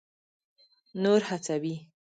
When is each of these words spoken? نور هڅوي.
نور 1.01 1.21
هڅوي. 1.29 1.75